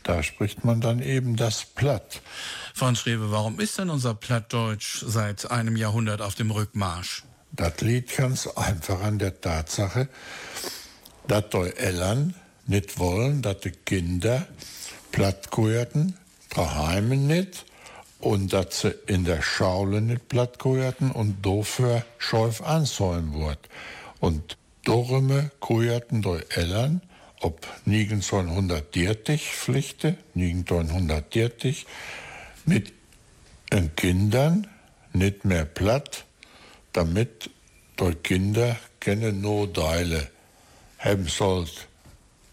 [0.04, 2.22] da spricht man dann eben das Platt.
[2.74, 7.24] Franz Schrewe, warum ist denn unser Plattdeutsch seit einem Jahrhundert auf dem Rückmarsch?
[7.52, 10.08] Das liegt ganz einfach an der Tatsache,
[11.28, 12.34] dass die Eltern
[12.66, 14.48] nicht wollen, dass die Kinder
[15.12, 16.18] plattgehörten,
[16.50, 17.66] daheim nicht,
[18.24, 23.60] und dass sie in der Schaule nicht plattgehörten und dafür schäuf ansäumen wird.
[24.22, 27.02] Und darum gehörten die Eltern,
[27.42, 31.86] ob 1930 Pflichte, 1930,
[32.66, 32.94] mit
[33.74, 34.68] den Kindern
[35.12, 36.24] nicht mehr platt,
[36.94, 37.50] damit
[38.00, 40.30] die Kinder keine Notdeile
[40.98, 41.90] haben sollt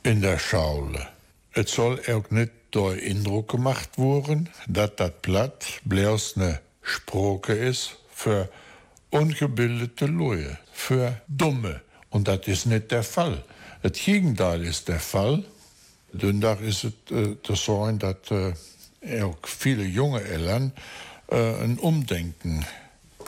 [0.03, 1.07] in der Schaule.
[1.53, 7.97] Es soll auch nicht der Eindruck gemacht worden, dass das Platt bloß eine Sprache ist
[8.13, 8.49] für
[9.11, 11.81] ungebildete Leute, für Dumme.
[12.11, 13.45] Und das ist nicht der Fall.
[13.83, 15.45] Das Gegenteil ist der Fall.
[16.13, 18.31] Dündach ist es äh, so, dass
[19.03, 20.73] äh, auch viele junge Eltern
[21.31, 22.67] äh, ein Umdenken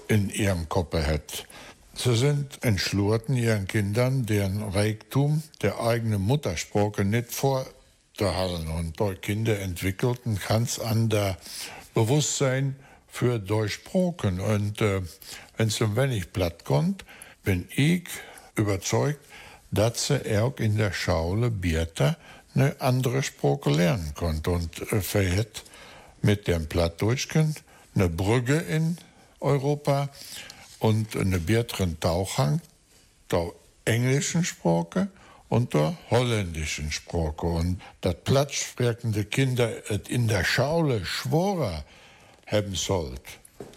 [0.09, 1.47] in ihrem Kopf hat.
[1.95, 7.33] Sie sind entschlurten ihren Kindern, deren Reichtum der eigenen Muttersprache nicht
[8.17, 8.69] vorzuhalten.
[8.69, 11.37] Und Kinder entwickelten ganz der
[11.95, 12.77] Bewusstsein
[13.09, 14.41] für Durchsprochen.
[14.41, 15.03] Und äh,
[15.57, 17.05] wenn es um wenig platt kommt,
[17.45, 18.09] bin ich
[18.57, 19.21] überzeugt,
[19.71, 22.17] dass sie auch in der Schaule Bierter
[22.55, 24.51] eine andere Sprache lernen konnte.
[24.51, 25.65] Und äh, verhält
[26.23, 27.55] mit dem Plattdeutschen
[27.95, 28.97] eine Brücke in
[29.41, 30.09] Europa
[30.79, 32.61] und eine besseren Tauchhang
[33.31, 33.53] der
[33.85, 35.09] englischen Sprache
[35.53, 37.45] und der holländischen Sprache.
[37.45, 39.71] Und das platzsprechende Kinder
[40.09, 41.85] in der Schaule schworer
[42.47, 43.21] haben sollt,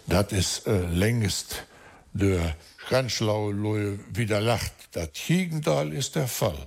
[0.06, 1.66] das ist äh, längst
[2.14, 2.56] der
[2.88, 4.72] ganz schlaue Leute wieder lacht.
[4.92, 6.66] Das Gegenteil ist der Fall.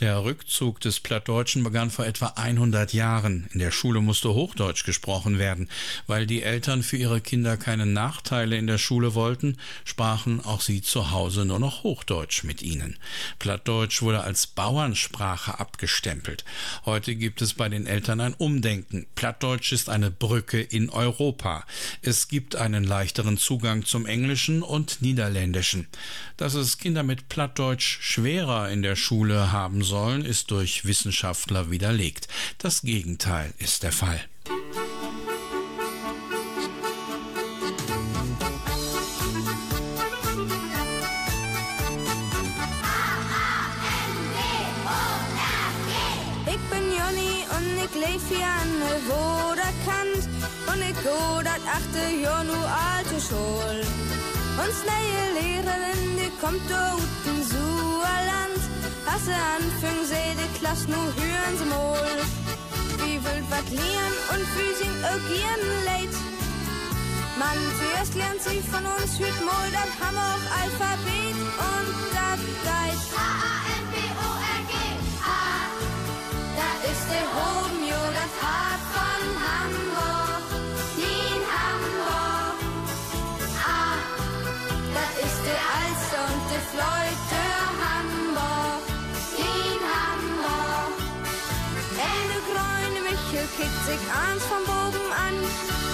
[0.00, 3.50] Der Rückzug des Plattdeutschen begann vor etwa 100 Jahren.
[3.52, 5.68] In der Schule musste Hochdeutsch gesprochen werden.
[6.06, 10.80] Weil die Eltern für ihre Kinder keine Nachteile in der Schule wollten, sprachen auch sie
[10.80, 12.96] zu Hause nur noch Hochdeutsch mit ihnen.
[13.38, 16.46] Plattdeutsch wurde als Bauernsprache abgestempelt.
[16.86, 19.06] Heute gibt es bei den Eltern ein Umdenken.
[19.16, 21.66] Plattdeutsch ist eine Brücke in Europa.
[22.00, 25.88] Es gibt einen leichteren Zugang zum Englischen und Niederländischen.
[26.38, 32.28] Dass es Kinder mit Plattdeutsch schwerer in der Schule haben sollen, ist durch Wissenschaftler widerlegt.
[32.58, 34.20] Das Gegenteil ist der Fall.
[46.46, 50.22] Ich bin Jonny und ich lebe hier an der Woderkant
[50.68, 50.96] und ich
[59.10, 62.18] Hasse anfing, seh die Klasse, nu hören sie mal.
[63.02, 66.14] Wie will wat lernen und wie sie auch ihren Leid.
[67.40, 71.38] Mann, zuerst lernt sie von uns hüt mal das Hammer Alphabet
[71.72, 73.10] und das Geist.
[73.16, 74.74] H-A-M-B-O-R-G,
[75.24, 75.28] H.
[76.58, 77.69] Da ist der Hoden,
[93.90, 95.34] Sich eins vom Bogen an.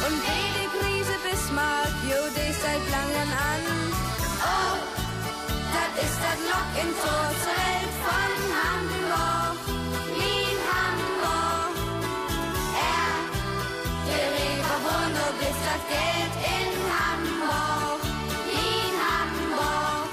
[0.06, 3.62] Und jede Krise Bismarck, jo, die seit langem an.
[4.52, 4.76] Oh,
[5.72, 9.56] das ist das Lok in Tor zur Welt von Hamburg.
[10.12, 11.72] In Hamburg.
[12.92, 13.16] Er,
[14.08, 18.00] der Reberhund, und ist das Geld in Hamburg.
[18.68, 20.08] In Hamburg.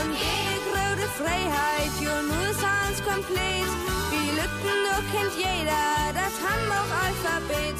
[0.00, 3.89] Und jede große Freiheit, jo, nur sans komplett.
[5.08, 7.78] Kennt jeder das Hamburg-Alphabet.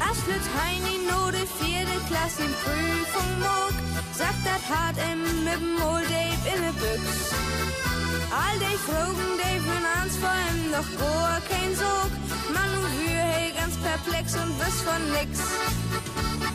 [0.00, 3.74] Astrid Heini, nur die vierte Klasse in Prüfung mag,
[4.12, 7.34] sagt das hart im mit dem Old Dave in der Büchs.
[8.32, 12.10] All die Fragen, die für uns vor ihm noch gar kein Sog,
[12.54, 15.38] man und wir, hey, ganz perplex und wiss von nix.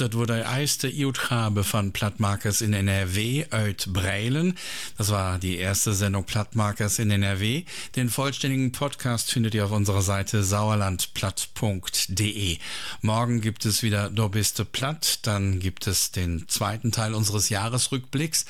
[0.02, 4.58] Dat wurde die erste Utgabe von Plattmarkers in NRW uit Breilen.
[4.97, 7.66] Das war die erste Sendung Plattmarkers in NRW.
[7.95, 12.58] Den vollständigen Podcast findet ihr auf unserer Seite sauerlandplatt.de.
[13.02, 18.45] Morgen gibt es wieder Do biste platt, dann gibt es den zweiten Teil unseres Jahresrückblicks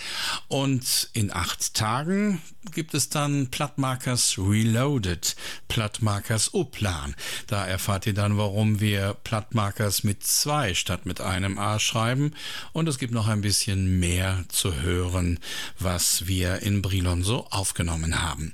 [0.48, 2.42] und in acht Tagen
[2.72, 5.36] gibt es dann Plattmarkers Reloaded,
[5.68, 7.16] Plattmarkers Uplan.
[7.48, 12.34] Da erfahrt ihr dann, warum wir Plattmarkers mit zwei statt mit einem einem A schreiben.
[12.74, 15.40] Und es gibt noch ein bisschen mehr zu hören,
[15.80, 18.54] was wir in Brilon so aufgenommen haben.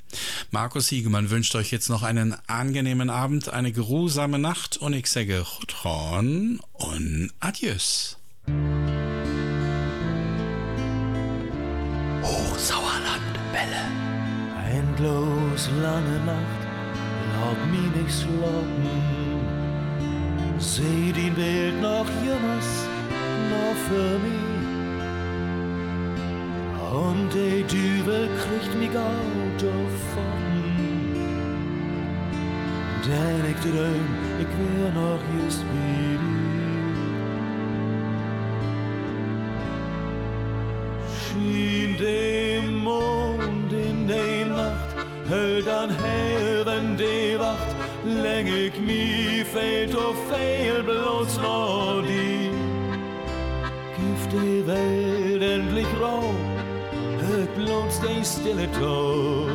[0.51, 5.45] Markus Hiegemann wünscht euch jetzt noch einen angenehmen Abend, eine geruhsame Nacht und ich sage
[5.67, 8.17] Tron und Adios.
[12.23, 14.07] Hochsauerland, Bälle.
[14.69, 16.67] Endlos lange Nacht,
[17.35, 19.26] laut mir nichts locken.
[20.59, 22.87] Seh die Bild noch jüngers,
[23.51, 24.57] noch für mich.
[26.91, 29.71] Und die Dübel kriegt mich Auto
[30.13, 30.47] von.
[33.05, 34.07] Denn ich dröm,
[34.39, 36.17] ich wär noch just wie.
[41.21, 44.95] Schien dem Mond in der Nacht,
[45.29, 47.76] hält an Herren die Wacht,
[48.07, 52.49] läng ich mi fehlt auf fehl bloß noch die.
[53.97, 56.33] Gift die Welt endlich rau,
[57.27, 59.47] hört bloß die stille Tor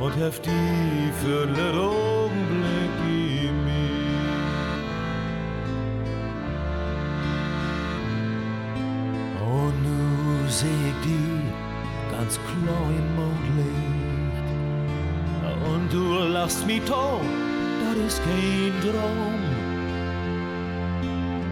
[0.00, 4.12] und heft die für den Augenblick in mir.
[9.54, 11.40] Und nu seh ich die
[12.12, 14.02] ganz klar im Mondlicht.
[15.72, 17.20] Und du lachst mich tot,
[18.06, 19.42] ist kein Traum.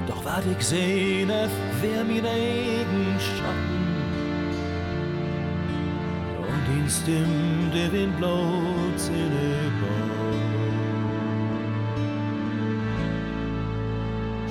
[0.07, 1.49] Doch wat ich sehne,
[1.81, 3.81] wär mein eigen Schatten.
[6.51, 7.89] Und ihn stimmt der
[8.19, 10.21] bloß in den Baum.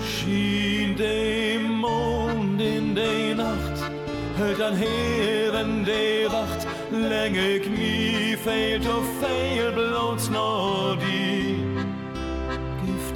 [0.01, 3.91] Schien dem Mond in der Nacht,
[4.37, 11.58] hält an Herren der Wacht, länge Knie fehlt auf fehl bloß noch die.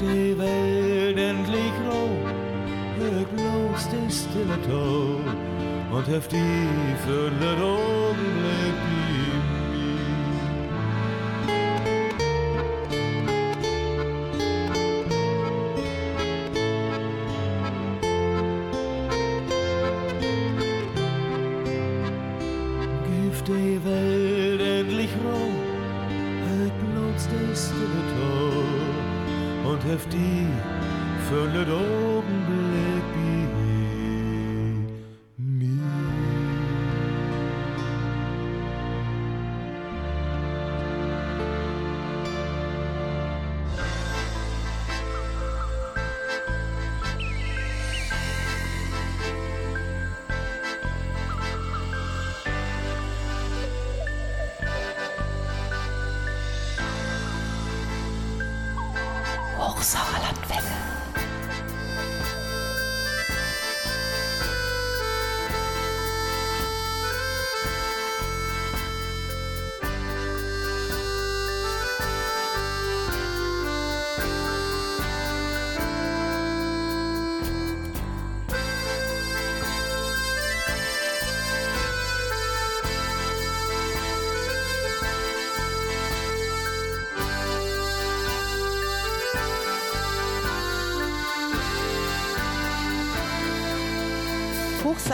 [0.04, 2.10] Die Welt endlich rau,
[3.00, 5.36] hört bloß die stille Tod
[5.94, 6.68] und heft die
[7.06, 7.58] für den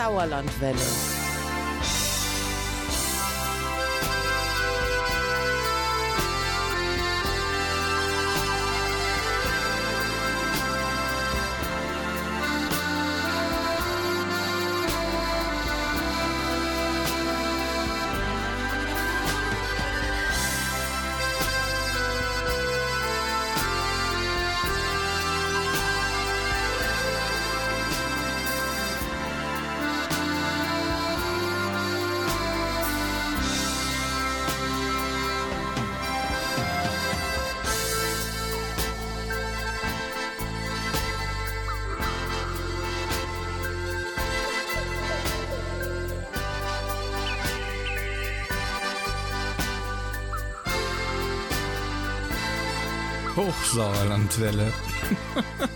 [0.00, 1.09] Hochsauerlandwelle.
[53.70, 54.72] Hochsauerlandwelle.